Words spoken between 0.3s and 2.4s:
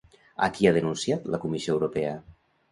A qui ha denunciat la Comissió Europea?